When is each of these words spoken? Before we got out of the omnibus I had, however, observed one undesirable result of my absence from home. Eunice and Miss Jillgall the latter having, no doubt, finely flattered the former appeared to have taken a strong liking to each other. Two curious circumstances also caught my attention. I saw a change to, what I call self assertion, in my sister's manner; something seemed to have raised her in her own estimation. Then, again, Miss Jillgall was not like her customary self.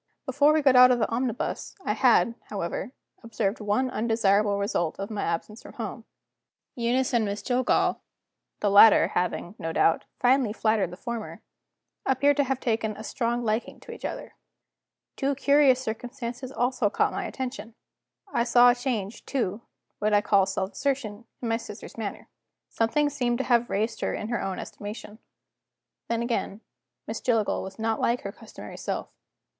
Before 0.25 0.51
we 0.51 0.63
got 0.63 0.75
out 0.75 0.89
of 0.89 0.97
the 0.97 1.07
omnibus 1.09 1.75
I 1.85 1.93
had, 1.93 2.33
however, 2.45 2.91
observed 3.21 3.59
one 3.61 3.91
undesirable 3.91 4.57
result 4.57 4.97
of 4.97 5.11
my 5.11 5.21
absence 5.21 5.61
from 5.61 5.73
home. 5.73 6.05
Eunice 6.73 7.13
and 7.13 7.23
Miss 7.23 7.43
Jillgall 7.43 7.99
the 8.61 8.71
latter 8.71 9.09
having, 9.09 9.53
no 9.59 9.71
doubt, 9.71 10.05
finely 10.19 10.53
flattered 10.53 10.89
the 10.89 10.97
former 10.97 11.43
appeared 12.03 12.37
to 12.37 12.45
have 12.45 12.59
taken 12.59 12.97
a 12.97 13.03
strong 13.03 13.43
liking 13.45 13.79
to 13.81 13.91
each 13.91 14.03
other. 14.03 14.33
Two 15.17 15.35
curious 15.35 15.79
circumstances 15.79 16.51
also 16.51 16.89
caught 16.89 17.13
my 17.13 17.25
attention. 17.25 17.75
I 18.33 18.43
saw 18.43 18.71
a 18.71 18.75
change 18.75 19.23
to, 19.27 19.61
what 19.99 20.13
I 20.15 20.21
call 20.21 20.47
self 20.47 20.71
assertion, 20.71 21.25
in 21.43 21.47
my 21.47 21.57
sister's 21.57 21.95
manner; 21.95 22.27
something 22.69 23.07
seemed 23.11 23.37
to 23.37 23.43
have 23.43 23.69
raised 23.69 24.01
her 24.01 24.15
in 24.15 24.29
her 24.29 24.41
own 24.41 24.57
estimation. 24.57 25.19
Then, 26.07 26.23
again, 26.23 26.61
Miss 27.05 27.21
Jillgall 27.21 27.61
was 27.61 27.77
not 27.77 27.99
like 28.01 28.21
her 28.21 28.31
customary 28.31 28.77
self. 28.77 29.07